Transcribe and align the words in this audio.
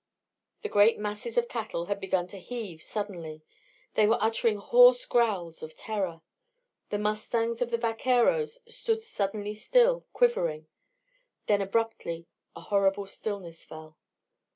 The 0.63 0.67
great 0.67 0.97
masses 0.97 1.37
of 1.37 1.47
cattle 1.47 1.85
had 1.85 1.99
begun 1.99 2.25
to 2.29 2.39
heave 2.39 2.81
suddenly. 2.81 3.43
They 3.93 4.07
were 4.07 4.17
uttering 4.19 4.57
hoarse 4.57 5.05
growls 5.05 5.61
of 5.61 5.75
terror. 5.75 6.21
The 6.89 6.97
mustangs 6.97 7.61
of 7.61 7.69
the 7.69 7.77
vaqueros 7.77 8.57
stood 8.67 9.03
suddenly 9.03 9.53
still, 9.53 10.07
quivering. 10.11 10.65
Then, 11.45 11.61
abruptly, 11.61 12.25
a 12.55 12.61
horrible 12.61 13.05
stillness 13.05 13.63
fell. 13.63 13.95